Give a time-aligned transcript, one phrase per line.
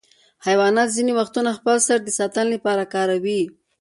[0.47, 3.41] حیوانات ځینې وختونه خپل سر د ساتنې لپاره کاروي.